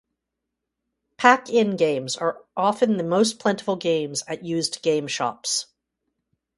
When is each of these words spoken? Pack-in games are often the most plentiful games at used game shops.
Pack-in 1.17 1.75
games 1.75 2.17
are 2.17 2.41
often 2.57 2.97
the 2.97 3.03
most 3.03 3.37
plentiful 3.37 3.75
games 3.75 4.23
at 4.27 4.43
used 4.43 4.81
game 4.81 5.05
shops. 5.05 5.67